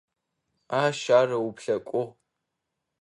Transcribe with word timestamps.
Ащ 0.81 0.99
ар 1.19 1.29
ыуплъэкӏугъ. 1.37 2.03